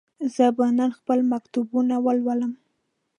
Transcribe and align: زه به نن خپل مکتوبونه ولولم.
زه 0.35 0.45
به 0.57 0.65
نن 0.79 0.91
خپل 0.99 1.19
مکتوبونه 1.31 1.95
ولولم. 2.05 2.53